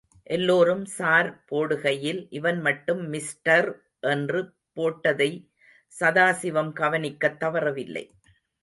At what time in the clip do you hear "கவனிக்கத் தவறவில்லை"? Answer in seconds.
6.73-8.05